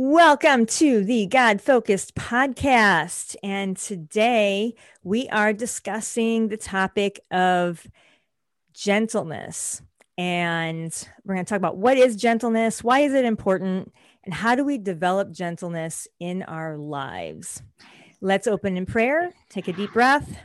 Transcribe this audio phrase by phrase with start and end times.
[0.00, 3.34] Welcome to the God Focused podcast.
[3.42, 7.84] And today we are discussing the topic of
[8.72, 9.82] gentleness.
[10.16, 13.92] And we're going to talk about what is gentleness, why is it important,
[14.22, 17.60] and how do we develop gentleness in our lives.
[18.20, 20.38] Let's open in prayer, take a deep breath,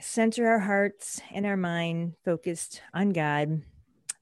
[0.00, 3.62] center our hearts and our mind focused on God.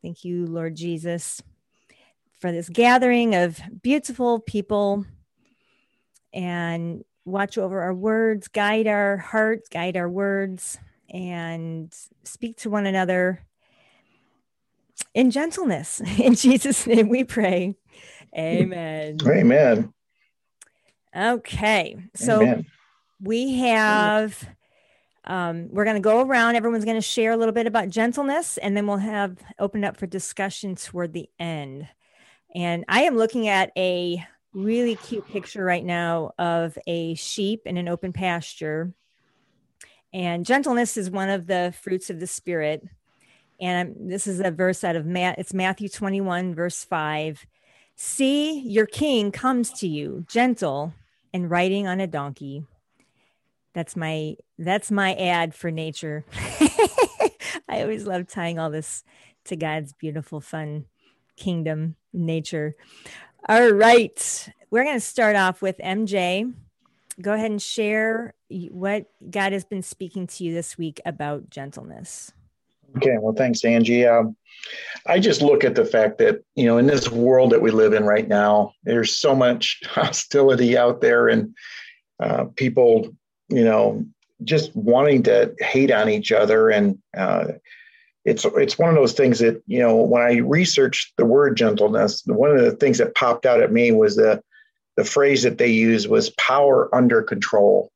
[0.02, 1.41] Thank you, Lord Jesus
[2.41, 5.06] for this gathering of beautiful people
[6.33, 10.79] and watch over our words, guide our hearts, guide our words,
[11.10, 13.41] and speak to one another
[15.15, 16.01] in gentleness.
[16.19, 17.77] In Jesus' name we pray.
[18.37, 19.19] Amen.
[19.27, 19.93] Amen.
[21.16, 21.96] Okay.
[22.15, 22.66] So Amen.
[23.21, 24.48] we have
[25.27, 28.59] um, we're going to go around everyone's going to share a little bit about gentleness
[28.59, 31.88] and then we'll have open up for discussion toward the end
[32.55, 37.77] and I am looking at a really cute picture right now of a sheep in
[37.77, 38.93] an open pasture.
[40.13, 42.87] And gentleness is one of the fruits of the spirit.
[43.61, 47.45] And this is a verse out of Matt, it's Matthew 21, verse 5.
[47.96, 50.93] See, your king comes to you, gentle
[51.33, 52.65] and riding on a donkey.
[53.73, 56.24] That's my that's my ad for nature.
[57.68, 59.02] I always love tying all this
[59.46, 60.87] to God's beautiful, fun
[61.37, 62.77] kingdom nature.
[63.49, 64.49] All right.
[64.71, 66.53] We're going to start off with MJ.
[67.21, 68.34] Go ahead and share
[68.71, 72.32] what God has been speaking to you this week about gentleness.
[72.97, 73.16] Okay.
[73.21, 74.06] Well, thanks, Angie.
[74.06, 74.37] Um,
[75.06, 77.93] I just look at the fact that, you know, in this world that we live
[77.93, 81.55] in right now, there's so much hostility out there and
[82.21, 83.15] uh, people,
[83.49, 84.05] you know,
[84.43, 87.47] just wanting to hate on each other and, uh,
[88.25, 92.22] it's it's one of those things that you know when I researched the word gentleness,
[92.27, 94.43] one of the things that popped out at me was the
[94.97, 97.91] the phrase that they use was power under control,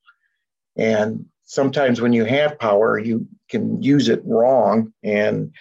[0.76, 4.92] and sometimes when you have power, you can use it wrong.
[5.02, 5.52] And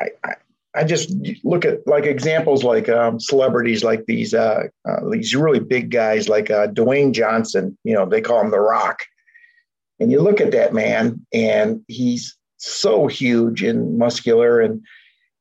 [0.00, 0.34] I I,
[0.74, 1.12] I just
[1.44, 6.28] look at like examples like um, celebrities like these uh, uh, these really big guys
[6.28, 7.78] like uh, Dwayne Johnson.
[7.84, 9.04] You know they call him the Rock,
[10.00, 14.82] and you look at that man, and he's so huge and muscular and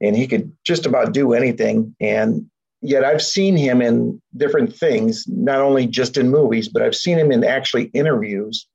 [0.02, 2.50] and he could just about do anything and
[2.82, 7.18] yet I've seen him in different things, not only just in movies, but I've seen
[7.18, 8.68] him in actually interviews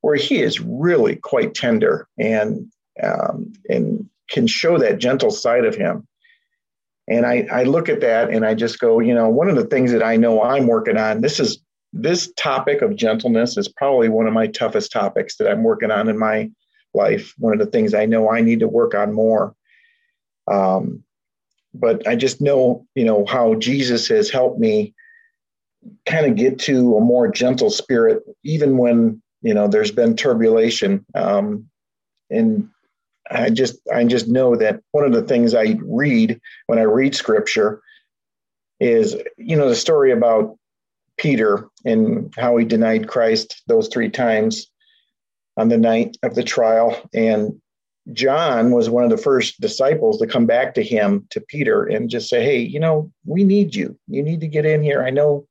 [0.00, 2.70] where he is really quite tender and
[3.02, 6.06] um, and can show that gentle side of him.
[7.08, 9.66] And I, I look at that and I just go, you know, one of the
[9.66, 11.58] things that I know I'm working on, this is
[11.92, 16.08] this topic of gentleness is probably one of my toughest topics that I'm working on
[16.08, 16.50] in my
[16.94, 17.34] life.
[17.38, 19.54] One of the things I know I need to work on more.
[20.50, 21.02] Um,
[21.72, 24.94] but I just know, you know, how Jesus has helped me
[26.06, 31.04] kind of get to a more gentle spirit, even when you know there's been turbulation.
[31.14, 31.68] Um,
[32.30, 32.68] and
[33.30, 37.14] I just, I just know that one of the things I read when I read
[37.14, 37.82] Scripture
[38.80, 40.58] is, you know, the story about
[41.16, 44.70] Peter and how he denied Christ those three times
[45.56, 47.08] on the night of the trial.
[47.14, 47.60] And
[48.12, 52.10] John was one of the first disciples to come back to him, to Peter, and
[52.10, 53.98] just say, Hey, you know, we need you.
[54.08, 55.02] You need to get in here.
[55.02, 55.46] I know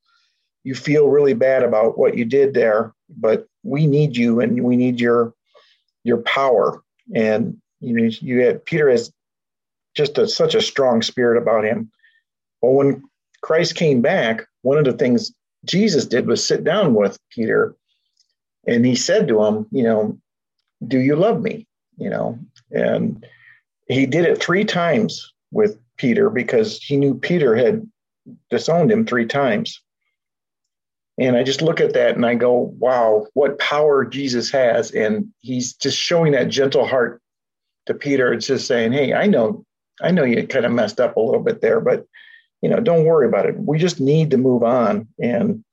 [0.62, 4.76] you feel really bad about what you did there, but we need you and we
[4.76, 5.34] need your
[6.04, 6.82] your power.
[7.14, 9.12] And you know, you had Peter has
[9.94, 11.90] just a, such a strong spirit about him.
[12.60, 13.02] Well, when
[13.42, 15.32] Christ came back, one of the things
[15.64, 17.74] Jesus did was sit down with Peter
[18.66, 20.18] and he said to him, you know,
[20.86, 21.66] do you love me?
[21.96, 22.38] You know,
[22.70, 23.24] and
[23.88, 27.88] he did it three times with Peter because he knew Peter had
[28.50, 29.80] disowned him three times.
[31.18, 34.90] And I just look at that and I go, wow, what power Jesus has.
[34.90, 37.22] And he's just showing that gentle heart
[37.86, 38.32] to Peter.
[38.32, 39.64] It's just saying, hey, I know,
[40.02, 42.06] I know you kind of messed up a little bit there, but
[42.62, 43.56] you know, don't worry about it.
[43.58, 45.06] We just need to move on.
[45.20, 45.63] And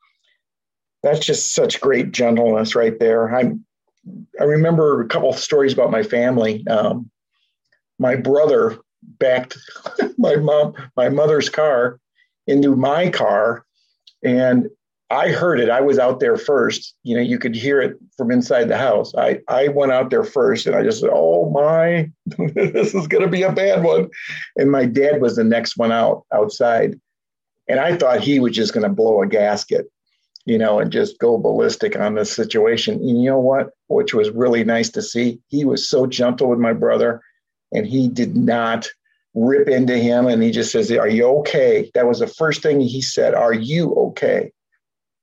[1.03, 3.33] that's just such great gentleness right there.
[3.35, 3.65] I'm
[4.39, 6.65] I remember a couple of stories about my family.
[6.67, 7.09] Um,
[7.99, 9.57] my brother backed
[10.17, 11.99] my mom, my mother's car
[12.47, 13.63] into my car,
[14.23, 14.67] and
[15.11, 15.69] I heard it.
[15.69, 16.95] I was out there first.
[17.03, 19.13] You know, you could hear it from inside the house.
[19.15, 22.09] I I went out there first, and I just said, "Oh my,
[22.55, 24.09] this is going to be a bad one."
[24.55, 26.99] And my dad was the next one out outside,
[27.67, 29.91] and I thought he was just going to blow a gasket
[30.45, 32.95] you know, and just go ballistic on this situation.
[32.95, 33.69] And you know what?
[33.87, 35.39] Which was really nice to see.
[35.47, 37.21] He was so gentle with my brother,
[37.71, 38.87] and he did not
[39.33, 41.89] rip into him and he just says, Are you okay?
[41.93, 44.51] That was the first thing he said, Are you okay?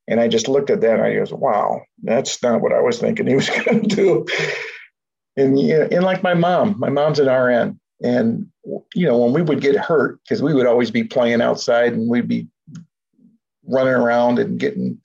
[0.06, 2.98] And I just looked at that and I goes, Wow, that's not what I was
[2.98, 4.26] thinking he was going to do.
[5.36, 7.78] And, you know, and like my mom, my mom's an RN.
[8.02, 8.46] And,
[8.94, 12.08] you know, when we would get hurt, because we would always be playing outside and
[12.08, 12.48] we'd be
[13.68, 15.00] running around and getting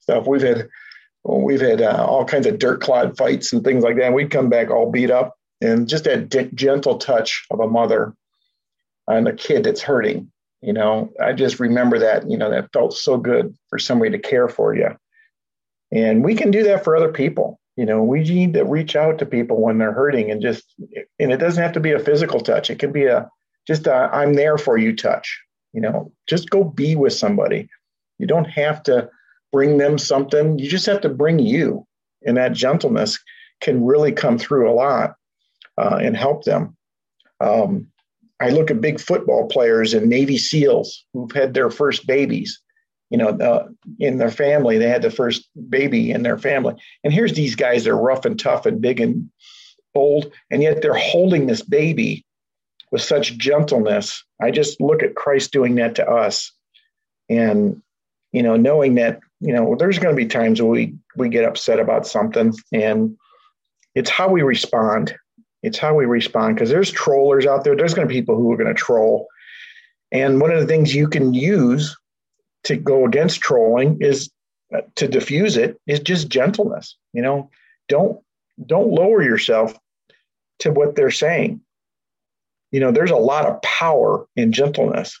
[0.00, 0.26] stuff.
[0.26, 0.68] We've had,
[1.24, 4.06] we've had uh, all kinds of dirt clod fights and things like that.
[4.06, 7.68] And we'd come back all beat up and just that d- gentle touch of a
[7.68, 8.14] mother
[9.08, 10.30] on a kid that's hurting.
[10.62, 14.18] You know, I just remember that, you know, that felt so good for somebody to
[14.18, 14.96] care for you.
[15.92, 17.60] And we can do that for other people.
[17.76, 20.64] You know, we need to reach out to people when they're hurting and just,
[21.18, 22.70] and it doesn't have to be a physical touch.
[22.70, 23.28] It can be a,
[23.66, 25.40] just a, I'm there for you touch.
[25.72, 27.68] You know, just go be with somebody.
[28.18, 29.08] You don't have to
[29.52, 30.58] bring them something.
[30.58, 31.86] You just have to bring you.
[32.26, 33.18] And that gentleness
[33.60, 35.14] can really come through a lot
[35.78, 36.76] uh, and help them.
[37.40, 37.88] Um,
[38.40, 42.60] I look at big football players and Navy SEALs who've had their first babies,
[43.10, 43.68] you know, uh,
[44.00, 44.76] in their family.
[44.76, 46.74] They had the first baby in their family.
[47.04, 49.30] And here's these guys, they're rough and tough and big and
[49.92, 52.26] bold, and yet they're holding this baby
[52.90, 54.24] with such gentleness.
[54.42, 56.52] I just look at Christ doing that to us.
[57.28, 57.82] And,
[58.34, 61.78] you know, knowing that, you know, there's going to be times we, we get upset
[61.78, 63.16] about something and
[63.94, 65.14] it's how we respond
[65.64, 67.74] it's how we respond because there's trollers out there.
[67.74, 69.26] There's going to be people who are going to troll.
[70.12, 71.96] And one of the things you can use
[72.64, 74.30] to go against trolling is
[74.74, 76.98] uh, to diffuse it is just gentleness.
[77.14, 77.50] You know,
[77.88, 78.20] don't
[78.66, 79.74] don't lower yourself
[80.58, 81.62] to what they're saying.
[82.70, 85.18] You know, there's a lot of power in gentleness.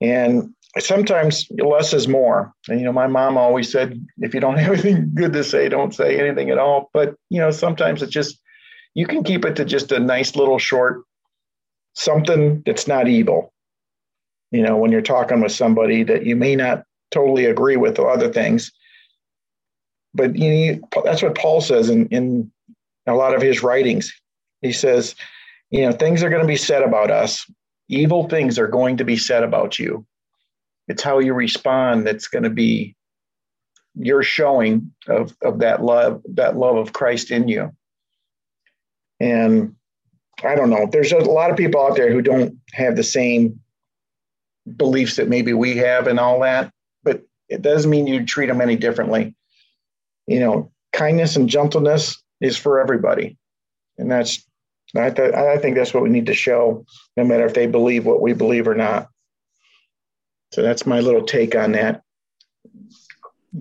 [0.00, 2.52] And sometimes less is more.
[2.68, 5.68] And, you know, my mom always said, if you don't have anything good to say,
[5.68, 6.90] don't say anything at all.
[6.92, 8.40] But, you know, sometimes it's just
[8.94, 11.02] you can keep it to just a nice little short
[11.94, 13.52] something that's not evil.
[14.50, 18.10] You know, when you're talking with somebody that you may not totally agree with or
[18.10, 18.72] other things.
[20.12, 22.52] But you know, that's what Paul says in, in
[23.06, 24.12] a lot of his writings.
[24.62, 25.14] He says,
[25.70, 27.44] you know, things are going to be said about us.
[27.88, 30.06] Evil things are going to be said about you.
[30.88, 32.94] It's how you respond that's going to be
[33.94, 37.72] your showing of, of that love, that love of Christ in you.
[39.20, 39.76] And
[40.42, 43.60] I don't know, there's a lot of people out there who don't have the same
[44.76, 46.72] beliefs that maybe we have and all that,
[47.02, 49.34] but it doesn't mean you treat them any differently.
[50.26, 53.36] You know, kindness and gentleness is for everybody.
[53.98, 54.44] And that's,
[54.96, 56.84] I, th- I think that's what we need to show,
[57.16, 59.08] no matter if they believe what we believe or not.
[60.54, 62.02] So that's my little take on that.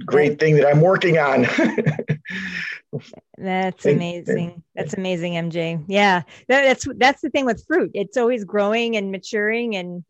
[0.06, 1.48] Great thing that I'm working on.
[3.36, 4.62] That's amazing.
[4.76, 5.84] That's amazing, MJ.
[5.88, 7.90] Yeah, that, that's that's the thing with fruit.
[7.96, 10.04] It's always growing and maturing, and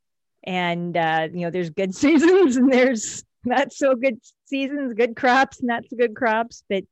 [0.43, 5.63] and uh, you know, there's good seasons and there's not so good seasons, good crops,
[5.63, 6.65] not so good crops.
[6.69, 6.83] But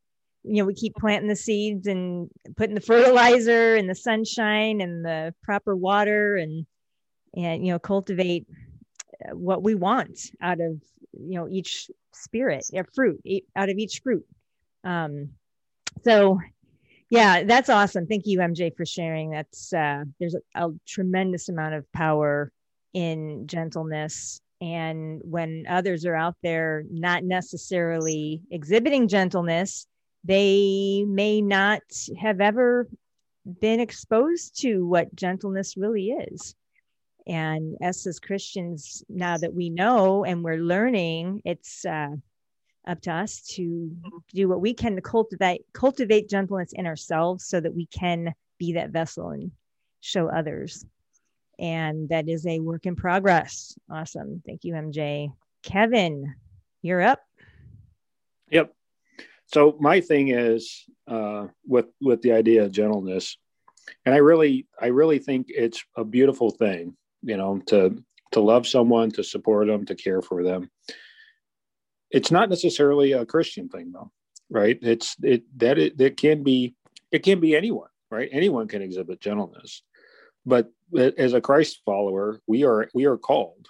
[0.44, 5.04] you know, we keep planting the seeds and putting the fertilizer and the sunshine and
[5.04, 6.66] the proper water, and
[7.36, 8.48] and you know, cultivate
[9.34, 10.82] what we want out of
[11.14, 13.22] you know each spirit, a fruit,
[13.56, 14.26] out of each fruit.
[14.84, 15.32] Um,
[16.04, 16.40] so
[17.10, 18.08] yeah that's awesome.
[18.08, 19.32] Thank you mj for sharing.
[19.32, 22.52] That's uh, there's a, a, tremendous amount of power
[22.94, 29.88] in gentleness and when others are out there not necessarily exhibiting gentleness
[30.24, 31.82] they may not
[32.20, 32.88] have ever
[33.60, 36.56] been exposed to what gentleness really is
[37.28, 42.10] and us as christians now that we know and we're learning it's uh,
[42.88, 43.92] up to us to
[44.34, 48.74] do what we can to cultivate cultivate gentleness in ourselves so that we can be
[48.74, 49.52] that vessel and
[50.00, 50.86] show others.
[51.60, 53.78] And that is a work in progress.
[53.90, 54.42] Awesome.
[54.46, 55.32] Thank you mj
[55.64, 56.36] kevin
[56.82, 57.22] you're up.
[58.50, 58.74] Yep.
[59.46, 63.38] So my thing is uh, with with the idea of gentleness
[64.06, 68.66] and i really i really think it's a beautiful thing you know to to love
[68.66, 70.70] someone to support them to care for them
[72.12, 74.12] it's not necessarily a Christian thing though,
[74.50, 74.78] right?
[74.82, 76.76] It's it that it, it can be
[77.12, 78.30] it can be anyone, right?
[78.32, 79.82] Anyone can exhibit gentleness,
[80.46, 80.72] but
[81.18, 83.68] as a Christ follower, we are we are called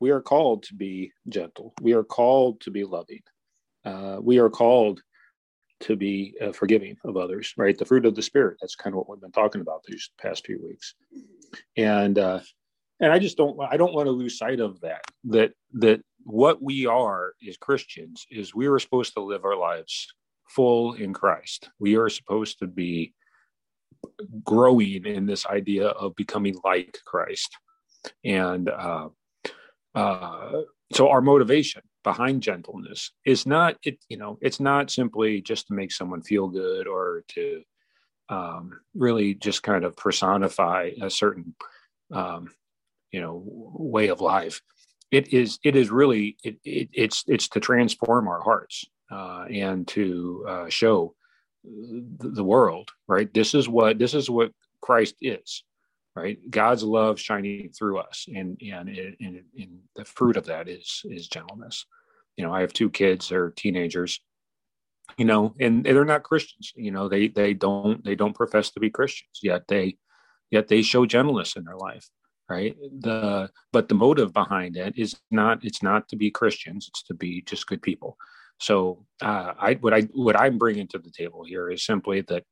[0.00, 1.74] we are called to be gentle.
[1.80, 3.22] We are called to be loving.
[3.84, 5.00] Uh, we are called
[5.80, 7.76] to be uh, forgiving of others, right?
[7.76, 8.58] The fruit of the spirit.
[8.60, 10.94] That's kind of what we've been talking about these past few weeks,
[11.76, 12.40] and uh,
[13.02, 15.02] and I just don't I don't want to lose sight of that.
[15.24, 20.06] That that what we are as Christians is we are supposed to live our lives
[20.48, 21.68] full in Christ.
[21.80, 23.12] We are supposed to be
[24.44, 27.56] growing in this idea of becoming like Christ.
[28.24, 29.08] And uh,
[29.94, 35.68] uh, so our motivation behind gentleness is not it you know it's not simply just
[35.68, 37.62] to make someone feel good or to
[38.28, 41.54] um, really just kind of personify a certain
[42.12, 42.48] um,
[43.12, 44.60] you know way of life.
[45.10, 49.86] It is it is really it, it it's it's to transform our hearts uh, and
[49.88, 51.14] to uh, show
[51.62, 53.32] the, world right?
[53.32, 55.62] This is what this is what christ is
[56.16, 56.38] right?
[56.50, 61.28] God's love shining through us and and, and, and the fruit of that is is
[61.28, 61.86] gentleness.
[62.36, 64.20] You know i have two kids they're teenagers
[65.18, 68.80] you know and they're not christians you know they they don't they don't profess to
[68.80, 69.96] be christians yet they
[70.50, 72.08] yet they show gentleness in their life
[72.52, 72.74] right?
[73.00, 77.14] The but the motive behind it is not it's not to be christians it's to
[77.14, 78.16] be just good people.
[78.58, 78.74] So
[79.28, 82.44] uh, i what i what i'm bringing to the table here is simply that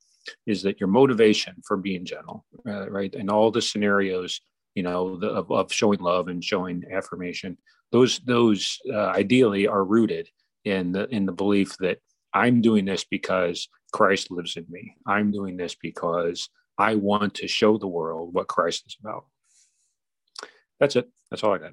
[0.53, 2.39] is that your motivation for being gentle
[2.71, 3.15] uh, right?
[3.21, 4.41] And all the scenarios
[4.75, 7.57] you know the, of, of, showing love and showing affirmation
[7.93, 10.29] those those uh, ideally are rooted
[10.65, 11.99] in the in the belief that
[12.35, 14.95] i'm doing this because christ lives in me.
[15.07, 19.25] I'm doing this because i want to show the world what christ is about
[20.81, 21.09] that's it.
[21.31, 21.73] That's all I got.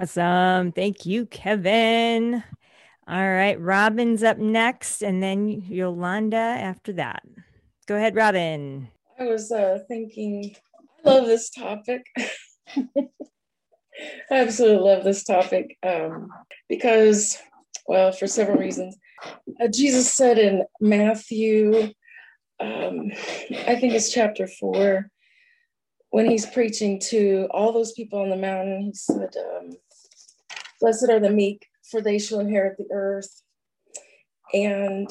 [0.00, 0.72] Awesome.
[0.72, 2.42] Thank you, Kevin.
[3.06, 3.60] All right.
[3.60, 7.22] Robin's up next, and then Yolanda after that.
[7.86, 8.88] Go ahead, Robin.
[9.18, 10.56] I was uh, thinking,
[11.04, 12.06] I love this topic.
[12.16, 13.08] I
[14.30, 16.30] absolutely love this topic um,
[16.68, 17.38] because,
[17.86, 18.96] well, for several reasons.
[19.60, 21.92] Uh, Jesus said in Matthew,
[22.60, 23.10] um,
[23.66, 25.10] I think it's chapter four,
[26.12, 29.70] when he's preaching to all those people on the mountain, he said, um,
[30.78, 33.42] Blessed are the meek, for they shall inherit the earth.
[34.52, 35.08] And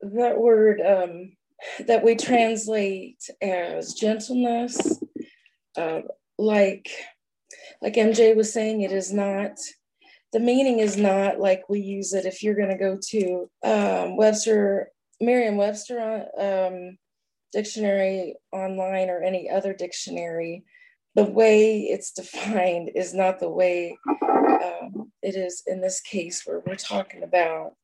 [0.00, 1.36] that word um,
[1.86, 4.98] that we translate as gentleness,
[5.76, 6.00] uh,
[6.38, 6.88] like
[7.82, 9.58] like MJ was saying, it is not
[10.32, 12.24] the meaning is not like we use it.
[12.24, 16.96] If you're going to go to um, Webster, Merriam-Webster um,
[17.52, 20.64] dictionary online or any other dictionary,
[21.14, 26.62] the way it's defined is not the way um, it is in this case, where
[26.66, 27.74] we're talking about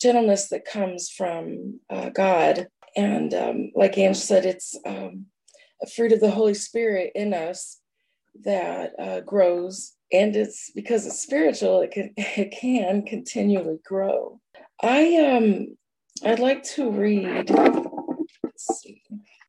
[0.00, 2.68] gentleness that comes from uh, God.
[2.96, 5.26] And um, like Ange said, it's um,
[5.82, 7.80] a fruit of the Holy Spirit in us
[8.44, 9.94] that uh, grows.
[10.12, 14.40] And it's because it's spiritual, it can, it can continually grow.
[14.82, 15.76] I um
[16.24, 17.50] I'd like to read.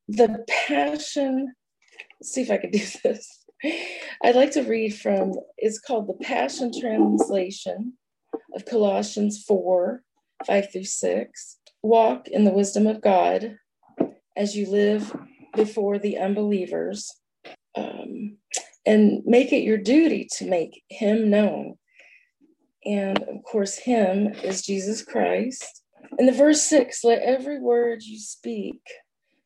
[0.08, 1.54] The Passion,
[2.22, 3.44] see if I can do this.
[4.22, 7.94] I'd like to read from, it's called the Passion Translation
[8.54, 10.02] of Colossians 4
[10.46, 11.58] 5 through 6.
[11.82, 13.56] Walk in the wisdom of God
[14.36, 15.14] as you live
[15.54, 17.12] before the unbelievers,
[17.74, 18.36] um,
[18.86, 21.74] and make it your duty to make Him known.
[22.84, 25.82] And of course, Him is Jesus Christ.
[26.18, 28.80] In the verse six, let every word you speak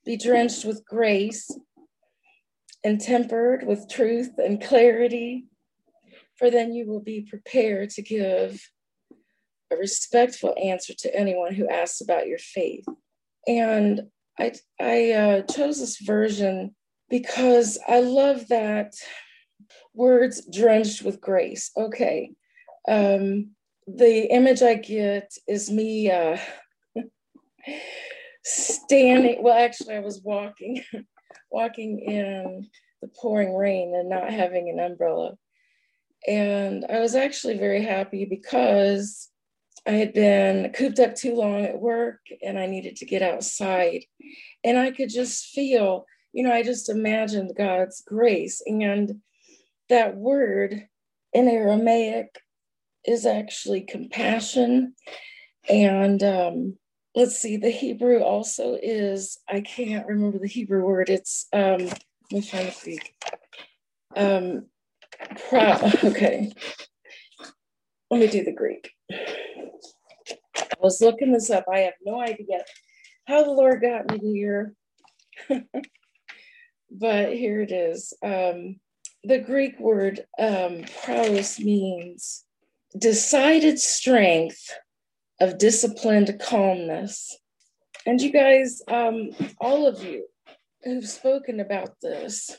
[0.04, 1.50] be drenched with grace
[2.84, 5.46] and tempered with truth and clarity,
[6.36, 8.60] for then you will be prepared to give
[9.70, 12.84] a respectful answer to anyone who asks about your faith.
[13.46, 14.02] And
[14.38, 16.74] I, I uh, chose this version
[17.08, 18.94] because I love that
[19.94, 21.70] words drenched with grace.
[21.76, 22.32] Okay.
[22.88, 23.50] Um,
[23.86, 26.38] the image I get is me uh,
[28.44, 29.42] standing.
[29.42, 30.82] Well, actually, I was walking,
[31.50, 32.68] walking in
[33.00, 35.36] the pouring rain and not having an umbrella.
[36.26, 39.28] And I was actually very happy because
[39.86, 44.04] I had been cooped up too long at work and I needed to get outside.
[44.62, 48.62] And I could just feel, you know, I just imagined God's grace.
[48.64, 49.20] And
[49.88, 50.86] that word
[51.32, 52.40] in Aramaic
[53.04, 54.94] is actually compassion.
[55.68, 56.78] And um,
[57.14, 61.08] let's see, the Hebrew also is, I can't remember the Hebrew word.
[61.08, 62.00] It's, um, let
[62.30, 63.14] me find the Greek.
[64.16, 64.66] Um,
[65.48, 65.72] pro,
[66.10, 66.52] okay,
[68.10, 68.90] let me do the Greek.
[69.10, 71.64] I was looking this up.
[71.70, 72.64] I have no idea
[73.26, 74.74] how the Lord got me here.
[76.90, 78.12] but here it is.
[78.22, 78.80] Um,
[79.24, 82.44] the Greek word um, praus means
[82.98, 84.70] decided strength
[85.42, 87.36] of disciplined calmness.
[88.06, 89.30] And you guys, um,
[89.60, 90.26] all of you
[90.84, 92.56] who've spoken about this,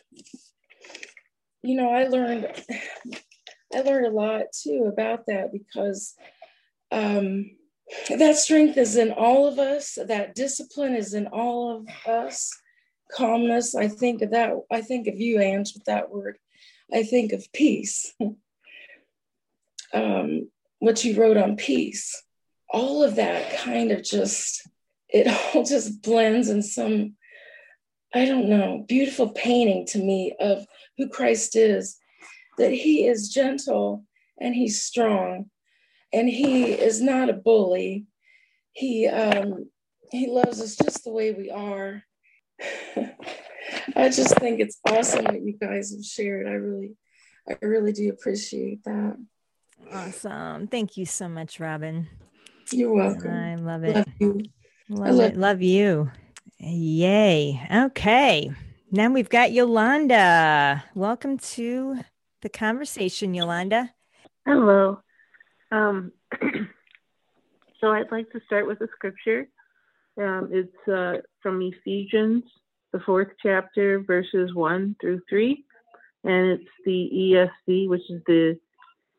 [1.61, 2.45] you know, I learned,
[3.73, 6.13] I learned a lot too about that because
[6.91, 7.51] um,
[8.17, 12.51] that strength is in all of us, that discipline is in all of us.
[13.15, 16.37] Calmness, I think of that, I think of you, Ange, with that word.
[16.93, 18.13] I think of peace.
[19.93, 20.49] um,
[20.79, 22.21] what you wrote on peace,
[22.73, 24.67] all of that kind of just,
[25.07, 27.15] it all just blends in some,
[28.13, 30.65] I don't know, beautiful painting to me of
[30.97, 31.97] who Christ is,
[32.57, 34.03] that he is gentle
[34.39, 35.49] and he's strong
[36.13, 38.05] and he is not a bully.
[38.71, 39.69] He um,
[40.11, 42.03] he loves us just the way we are.
[43.95, 46.47] I just think it's awesome that you guys have shared.
[46.47, 46.95] I really,
[47.49, 49.17] I really do appreciate that.
[49.91, 50.67] Awesome.
[50.67, 52.07] Thank you so much, Robin.
[52.73, 53.31] You're welcome.
[53.31, 53.95] I love it.
[53.95, 54.41] Love you.
[54.89, 55.37] Love, love it.
[55.37, 56.11] Love you.
[56.57, 57.61] Yay.
[57.71, 58.51] Okay.
[58.91, 60.83] Now we've got Yolanda.
[60.95, 61.99] Welcome to
[62.41, 63.91] the conversation, Yolanda.
[64.47, 65.01] Hello.
[65.71, 66.13] Um,
[67.79, 69.47] so I'd like to start with a scripture.
[70.19, 72.43] Um, it's uh, from Ephesians,
[72.91, 75.63] the fourth chapter, verses 1 through 3.
[76.23, 78.59] And it's the ESV, which is the,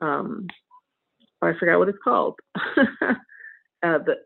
[0.01, 0.49] um,
[1.41, 2.35] oh, I forgot what it's called.
[3.85, 4.17] uh, the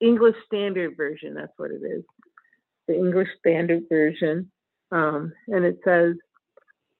[0.00, 2.02] English Standard Version, that's what it is.
[2.88, 4.50] The English Standard Version.
[4.90, 6.16] Um, and it says,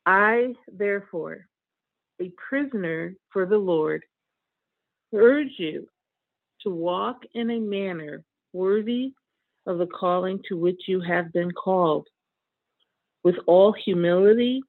[0.07, 1.47] I, therefore,
[2.21, 4.05] a prisoner for the Lord,
[5.13, 5.89] urge you
[6.63, 9.13] to walk in a manner worthy
[9.67, 12.07] of the calling to which you have been called,
[13.23, 14.63] with all humility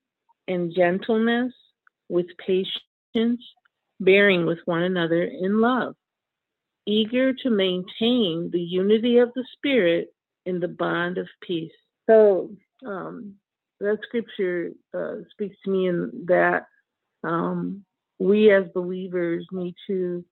[0.48, 1.54] and gentleness,
[2.10, 3.42] with patience,
[4.00, 5.96] bearing with one another in love,
[6.86, 10.14] eager to maintain the unity of the Spirit
[10.46, 11.72] in the bond of peace.
[12.08, 12.52] So,
[12.86, 13.36] um,
[13.80, 16.68] that scripture uh, speaks to me in that
[17.24, 17.84] um,
[18.20, 20.24] we as believers need to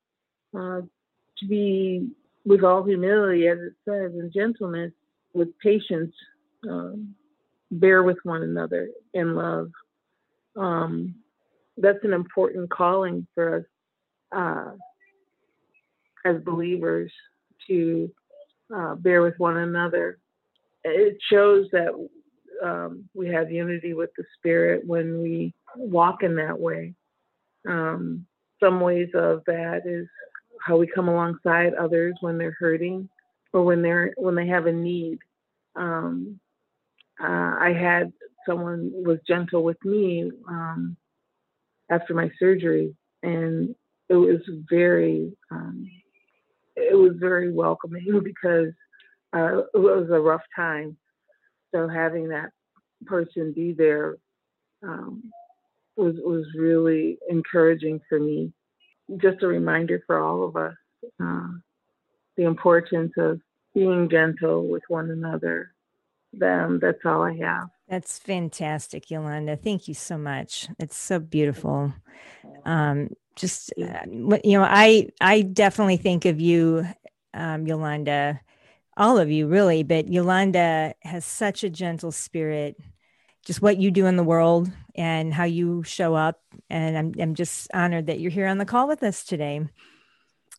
[0.58, 0.82] uh,
[1.40, 2.10] to be
[2.46, 4.92] with all humility, as it says, and gentleness,
[5.34, 6.14] with patience,
[6.70, 7.16] um,
[7.72, 9.72] bear with one another in love.
[10.56, 11.16] Um,
[11.78, 13.64] that's an important calling for us
[14.36, 14.72] uh,
[16.26, 17.12] as believers
[17.68, 18.12] to
[18.76, 20.20] uh, bear with one another.
[20.84, 21.92] It shows that
[22.64, 26.94] um, we have unity with the Spirit when we walk in that way.
[27.68, 28.26] Um,
[28.62, 30.08] some ways of that is
[30.62, 33.10] how we come alongside others when they're hurting
[33.52, 35.20] or when they're when they have a need.
[35.76, 36.40] Um,
[37.22, 38.12] uh, I had
[38.48, 40.98] someone was gentle with me um,
[41.90, 43.76] after my surgery, and
[44.10, 45.90] it was very um,
[46.76, 48.74] it was very welcoming because
[49.36, 50.98] uh, it was a rough time.
[51.74, 52.52] So having that
[53.06, 54.18] person be there
[54.84, 55.32] um,
[55.96, 58.54] was was really encouraging for me
[59.18, 60.76] just a reminder for all of us
[61.22, 61.48] uh,
[62.38, 63.40] the importance of
[63.74, 65.72] being gentle with one another.
[66.32, 67.70] Then that's all I have.
[67.88, 69.56] That's fantastic, Yolanda.
[69.56, 70.68] Thank you so much.
[70.80, 71.94] It's so beautiful.
[72.66, 76.88] Um, just uh, you know, I I definitely think of you,
[77.34, 78.40] um, Yolanda,
[78.98, 82.78] all of you really, but Yolanda has such a gentle spirit
[83.46, 86.42] just what you do in the world and how you show up.
[86.70, 89.68] And I'm, I'm just honored that you're here on the call with us today.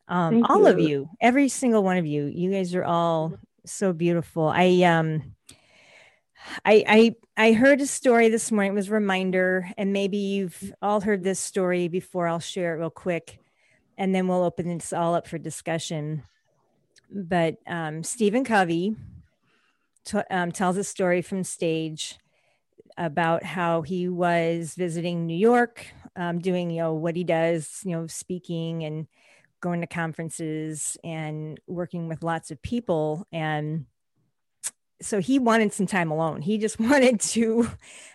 [0.06, 0.66] Um, all you.
[0.66, 4.48] of you, every single one of you, you guys are all so beautiful.
[4.54, 5.34] I, um,
[6.64, 7.16] I, I,
[7.48, 8.72] I heard a story this morning.
[8.72, 12.28] It was a reminder, and maybe you've all heard this story before.
[12.28, 13.40] I'll share it real quick,
[13.96, 16.22] and then we'll open this all up for discussion.
[17.10, 18.96] But um, Stephen Covey
[20.04, 22.18] t- um, tells a story from stage
[22.96, 27.92] about how he was visiting New York, um, doing you know what he does, you
[27.92, 29.06] know, speaking and
[29.60, 33.86] going to conferences and working with lots of people and
[35.04, 36.42] so he wanted some time alone.
[36.42, 37.40] He just wanted to,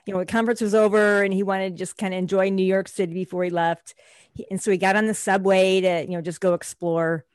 [0.06, 2.65] you know, the conference was over and he wanted to just kind of enjoy New
[2.65, 3.95] York City before he left.
[4.34, 7.25] He, and so he got on the subway to, you know, just go explore.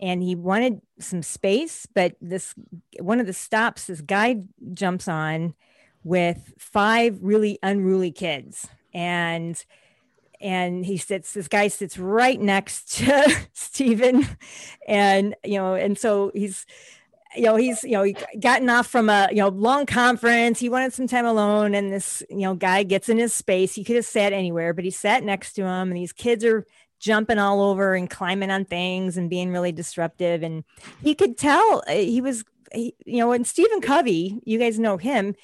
[0.00, 2.54] And he wanted some space, but this
[3.00, 5.54] one of the stops, this guy jumps on
[6.04, 9.64] with five really unruly kids and
[10.40, 14.26] and he sits this guy sits right next to Stephen
[14.86, 16.64] and you know and so he's
[17.36, 20.58] you know he's you know he gotten off from a you know long conference.
[20.58, 23.74] He wanted some time alone and this you know guy gets in his space.
[23.74, 26.66] He could have sat anywhere but he sat next to him and these kids are
[27.00, 30.42] jumping all over and climbing on things and being really disruptive.
[30.42, 30.64] And
[31.02, 34.96] he could tell uh, he was he, you know and Stephen Covey you guys know
[34.96, 35.34] him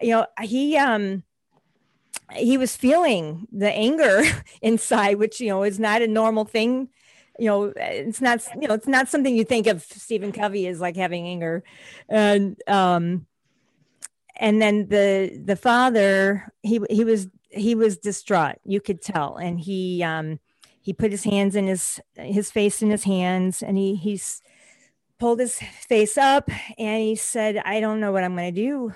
[0.00, 1.22] you know, he um
[2.34, 4.22] he was feeling the anger
[4.62, 6.88] inside, which you know is not a normal thing
[7.40, 10.78] you know, it's not, you know, it's not something you think of Stephen Covey as
[10.78, 11.64] like having anger.
[12.08, 13.26] And, um,
[14.36, 18.56] and then the, the father, he, he was, he was distraught.
[18.64, 19.36] You could tell.
[19.36, 20.38] And he, um,
[20.82, 24.42] he put his hands in his, his face in his hands and he, he's
[25.18, 28.94] pulled his face up and he said, I don't know what I'm going to do.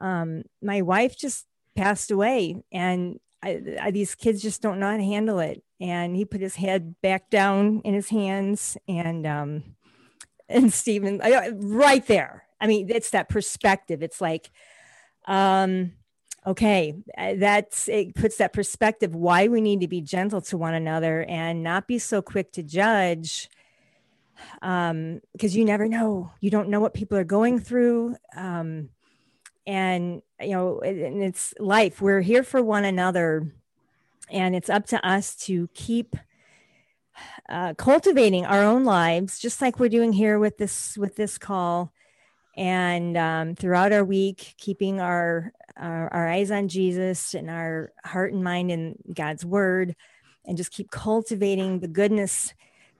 [0.00, 4.96] Um, my wife just passed away and I, I, these kids just don't know how
[4.96, 5.62] to handle it.
[5.80, 9.62] And he put his head back down in his hands, and um,
[10.48, 11.20] and Stephen
[11.54, 12.44] right there.
[12.60, 14.02] I mean, it's that perspective.
[14.02, 14.50] It's like,
[15.26, 15.92] um,
[16.46, 20.74] okay, uh, that's it puts that perspective why we need to be gentle to one
[20.74, 23.48] another and not be so quick to judge
[24.62, 28.88] um because you never know you don't know what people are going through um
[29.68, 32.00] and you know and it's life.
[32.00, 33.52] We're here for one another
[34.30, 36.16] and it's up to us to keep
[37.48, 41.92] uh, cultivating our own lives just like we're doing here with this with this call.
[42.56, 48.32] And um, throughout our week keeping our, our our eyes on jesus and our heart
[48.32, 49.94] and mind in god's word
[50.44, 52.54] and just keep cultivating the goodness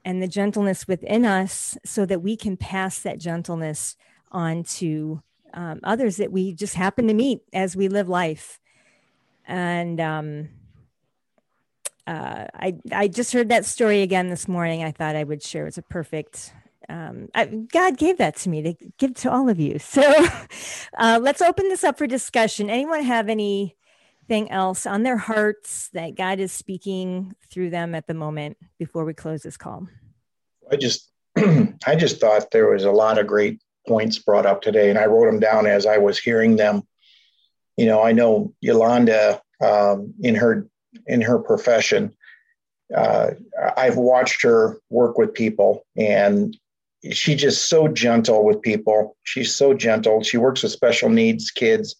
[0.05, 3.97] and the gentleness within us so that we can pass that gentleness
[4.31, 5.23] on to
[5.55, 8.61] um, others that we just happen to meet as we live life.
[9.47, 10.49] And um,
[12.07, 14.83] uh, I I just heard that story again this morning.
[14.83, 15.67] I thought I would share.
[15.67, 16.53] It's a perfect.
[16.89, 19.79] Um, I, God gave that to me to give to all of you.
[19.89, 20.03] So
[20.97, 22.71] uh, let's open this up for discussion.
[22.71, 28.15] Anyone have anything else on their hearts that God is speaking through them at the
[28.15, 29.87] moment before we close this call?
[30.71, 34.91] I just I just thought there was a lot of great points brought up today,
[34.91, 36.87] and I wrote them down as I was hearing them.
[37.77, 40.69] You know, I know Yolanda um, in her
[41.07, 42.15] in her profession.
[42.95, 43.31] Uh,
[43.77, 46.57] I've watched her work with people, and
[47.13, 49.17] she's just so gentle with people.
[49.25, 50.23] She's so gentle.
[50.23, 51.97] She works with special needs kids,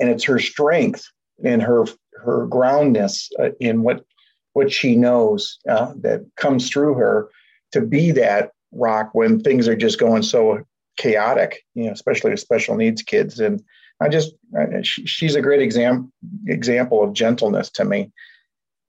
[0.00, 1.04] and it's her strength
[1.44, 1.84] and her
[2.22, 4.04] her groundness uh, in what
[4.52, 7.30] what she knows uh, that comes through her
[7.72, 10.62] to be that rock when things are just going so
[10.98, 13.40] chaotic, you know, especially with special needs kids.
[13.40, 13.62] And
[14.00, 16.12] I just, I, she's a great exam,
[16.46, 18.12] example of gentleness to me.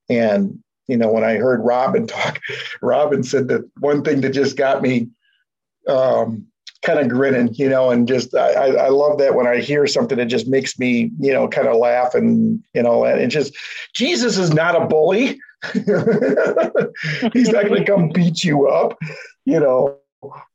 [0.09, 2.41] And, you know, when I heard Robin talk,
[2.81, 5.07] Robin said that one thing that just got me
[5.87, 6.45] um,
[6.83, 10.17] kind of grinning, you know, and just, I, I love that when I hear something
[10.17, 13.55] that just makes me, you know, kind of laugh and, you know, and just,
[13.95, 15.39] Jesus is not a bully.
[15.73, 18.97] He's not going to come beat you up,
[19.45, 19.99] you know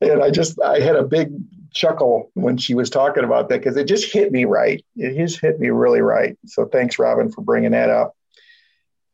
[0.01, 1.33] and I just I had a big
[1.73, 4.85] chuckle when she was talking about that because it just hit me right.
[4.97, 6.37] It just hit me really right.
[6.47, 8.17] So thanks, Robin, for bringing that up.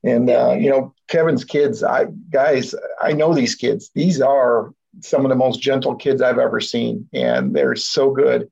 [0.03, 3.91] And uh, you know, Kevin's kids, I guys, I know these kids.
[3.95, 8.51] These are some of the most gentle kids I've ever seen, and they're so good.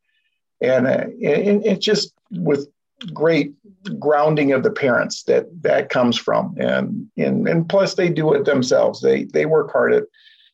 [0.60, 2.68] And, uh, it's just with
[3.14, 3.54] great
[3.98, 8.44] grounding of the parents that that comes from, and and and plus they do it
[8.44, 9.00] themselves.
[9.00, 10.04] They they work hard at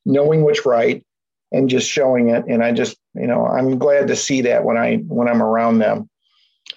[0.04, 1.04] knowing what's right
[1.52, 2.44] and just showing it.
[2.48, 5.78] And I just, you know, I'm glad to see that when I when I'm around
[5.78, 6.08] them.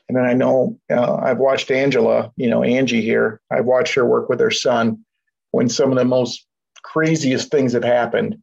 [0.08, 3.42] And then I know uh, I've watched Angela, you know, Angie here.
[3.52, 5.04] I've watched her work with her son
[5.52, 6.46] when some of the most
[6.84, 8.38] craziest things have happened.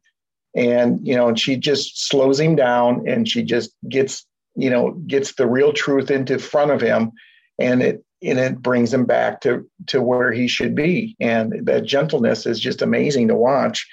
[0.55, 4.91] And, you know, and she just slows him down and she just gets, you know,
[5.07, 7.11] gets the real truth into front of him
[7.59, 11.15] and it and it brings him back to to where he should be.
[11.19, 13.87] And that gentleness is just amazing to watch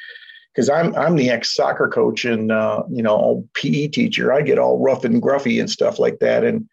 [0.54, 4.32] because I'm I'm the ex soccer coach and uh, you know PE teacher.
[4.32, 6.68] I get all rough and gruffy and stuff like that, and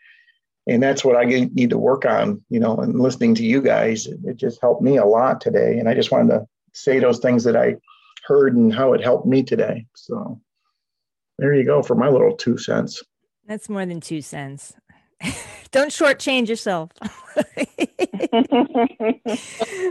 [0.68, 2.44] and that's what I need to work on.
[2.50, 5.80] You know, and listening to you guys, it just helped me a lot today.
[5.80, 7.76] And I just wanted to say those things that I
[8.26, 9.86] heard and how it helped me today.
[9.96, 10.42] So
[11.38, 13.02] there you go for my little two cents.
[13.48, 14.74] That's more than two cents.
[15.72, 16.92] Don't shortchange yourself.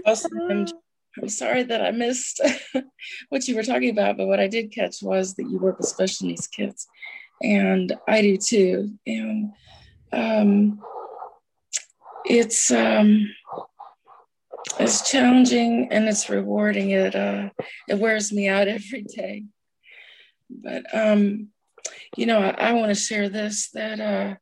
[1.20, 2.40] I'm sorry that I missed
[3.28, 5.88] what you were talking about, but what I did catch was that you work with
[5.88, 6.86] special needs kids,
[7.42, 8.92] and I do too.
[9.06, 9.52] And
[10.12, 10.80] um,
[12.24, 13.28] it's um,
[14.78, 16.90] it's challenging and it's rewarding.
[16.90, 17.50] It uh,
[17.88, 19.44] it wears me out every day.
[20.50, 21.48] But um,
[22.16, 24.34] you know, I, I want to share this that uh,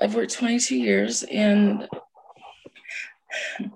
[0.00, 1.88] I've worked 22 years and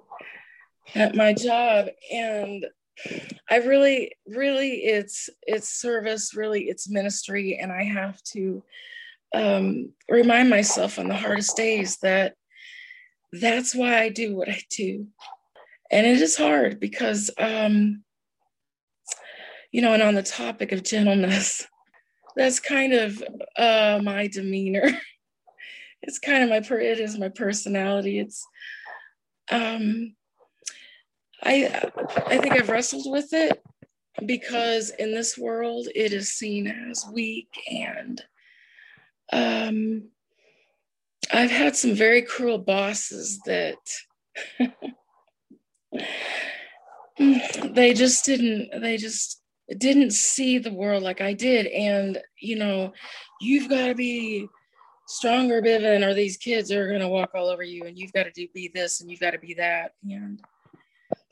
[0.95, 2.67] at my job and
[3.51, 8.63] i really really it's it's service really it's ministry and i have to
[9.33, 12.35] um, remind myself on the hardest days that
[13.33, 15.07] that's why i do what i do
[15.93, 18.03] and it is hard because um,
[19.73, 21.67] you know, and on the topic of gentleness,
[22.37, 23.23] that's kind of
[23.57, 24.85] uh, my demeanor.
[26.03, 28.19] it's kind of my per it is my personality.
[28.19, 28.45] It's
[29.51, 30.15] um
[31.43, 31.91] I
[32.27, 33.63] I think I've wrestled with it
[34.27, 38.23] because in this world it is seen as weak and
[39.33, 40.09] um
[41.33, 43.77] I've had some very cruel bosses that
[47.19, 49.41] they just didn't they just
[49.79, 51.67] didn't see the world like I did.
[51.67, 52.93] And you know
[53.41, 54.49] you've got to be
[55.07, 58.25] stronger Bivin or these kids are going to walk all over you and you've got
[58.25, 59.93] to do be this and you've got to be that.
[60.09, 60.41] And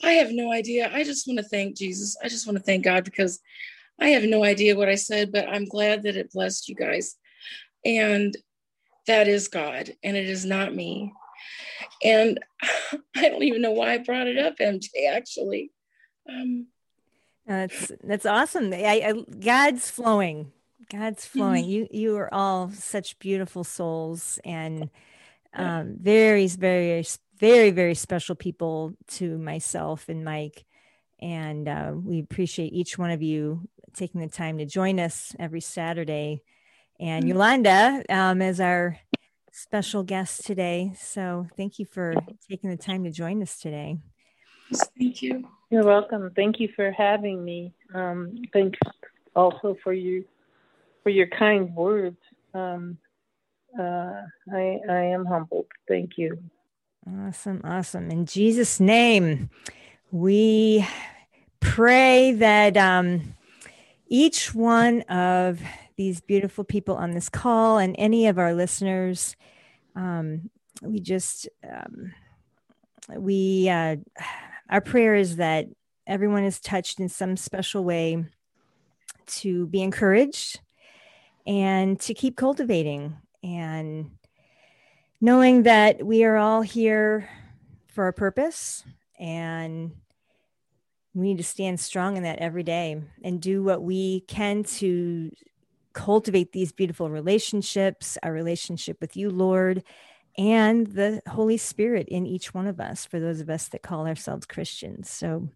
[0.02, 2.84] I have no idea I just want to thank Jesus I just want to thank
[2.84, 3.40] God because
[4.00, 7.16] I have no idea what I said but I'm glad that it blessed you guys
[7.84, 8.36] and
[9.08, 11.12] that is God and it is not me.
[12.04, 12.38] And
[13.16, 15.72] I don't even know why I brought it up, MJ, actually.
[16.28, 16.66] Um,
[17.46, 18.72] that's that's awesome.
[18.72, 20.52] I, I, God's flowing.
[20.92, 21.64] God's flowing.
[21.64, 21.70] Mm-hmm.
[21.70, 24.90] You you are all such beautiful souls and
[25.54, 27.02] um, very very
[27.38, 30.64] very very special people to myself and Mike.
[31.20, 35.60] And uh, we appreciate each one of you taking the time to join us every
[35.60, 36.42] Saturday
[37.00, 37.30] and mm-hmm.
[37.30, 38.98] Yolanda um, as our
[39.52, 40.92] special guest today.
[40.98, 42.14] So thank you for
[42.48, 43.98] taking the time to join us today.
[44.98, 45.48] Thank you.
[45.70, 46.30] You're welcome.
[46.36, 47.72] Thank you for having me.
[47.94, 48.78] Um, thanks
[49.34, 50.24] also for you
[51.02, 52.18] for your kind words.
[52.54, 52.98] Um,
[53.78, 54.22] uh,
[54.52, 55.66] I I am humbled.
[55.86, 56.38] Thank you.
[57.16, 58.10] Awesome, awesome.
[58.10, 59.48] In Jesus' name,
[60.10, 60.86] we
[61.60, 63.34] pray that um,
[64.08, 65.58] each one of
[65.96, 69.36] these beautiful people on this call and any of our listeners.
[69.96, 70.50] Um,
[70.82, 72.12] we just, um,
[73.16, 73.96] we, uh,
[74.68, 75.66] our prayer is that
[76.06, 78.24] everyone is touched in some special way
[79.26, 80.60] to be encouraged
[81.46, 84.10] and to keep cultivating and
[85.20, 87.28] knowing that we are all here
[87.88, 88.84] for a purpose
[89.18, 89.92] and
[91.14, 95.30] we need to stand strong in that every day and do what we can to
[95.92, 99.82] cultivate these beautiful relationships, our relationship with you, Lord,
[100.36, 104.06] and the Holy Spirit in each one of us, for those of us that call
[104.06, 105.10] ourselves Christians.
[105.10, 105.48] So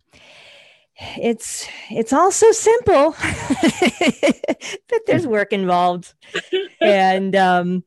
[0.96, 3.14] it's it's all so simple,
[4.88, 6.12] but there's work involved.
[6.81, 7.85] and um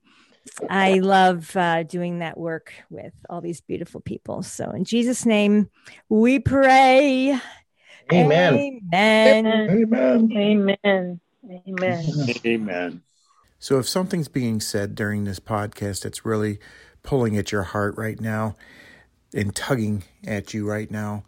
[0.70, 4.44] I love uh, doing that work with all these beautiful people.
[4.44, 5.70] So, in Jesus' name,
[6.10, 7.40] we pray.
[8.12, 8.82] Amen.
[8.94, 9.70] Amen.
[9.70, 10.32] Amen.
[10.32, 11.20] Amen.
[11.68, 12.30] Amen.
[12.46, 13.02] Amen.
[13.60, 16.60] So, if something's being said during this podcast that's really
[17.04, 18.56] pulling at your heart right now
[19.34, 21.24] and tugging at you right now,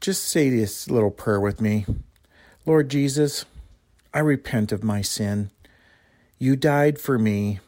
[0.00, 1.86] just say this little prayer with me
[2.64, 3.44] Lord Jesus,
[4.12, 5.50] I repent of my sin.
[6.38, 7.60] You died for me,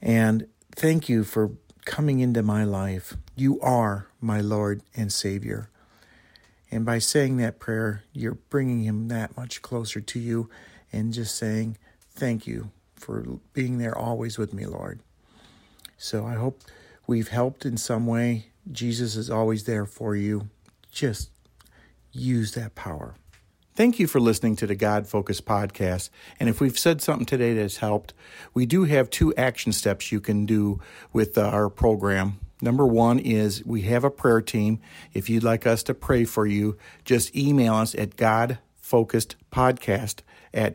[0.00, 1.52] and thank you for
[1.84, 3.16] coming into my life.
[3.34, 5.70] You are my Lord and Savior.
[6.70, 10.50] And by saying that prayer, you're bringing him that much closer to you
[10.92, 11.78] and just saying,
[12.10, 15.00] Thank you for being there always with me, Lord.
[15.96, 16.62] So I hope
[17.06, 18.46] we've helped in some way.
[18.70, 20.48] Jesus is always there for you.
[20.90, 21.30] Just
[22.12, 23.14] use that power.
[23.78, 26.10] Thank you for listening to the God Focus podcast.
[26.40, 28.12] And if we've said something today that's helped,
[28.52, 30.80] we do have two action steps you can do
[31.12, 32.40] with our program.
[32.60, 34.80] Number one is we have a prayer team.
[35.14, 40.74] If you'd like us to pray for you, just email us at godfocusedpodcast at